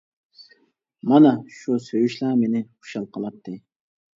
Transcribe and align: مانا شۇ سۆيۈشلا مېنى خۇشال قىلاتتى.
مانا 1.11 1.33
شۇ 1.57 1.77
سۆيۈشلا 1.89 2.33
مېنى 2.41 2.65
خۇشال 2.71 3.07
قىلاتتى. 3.19 3.59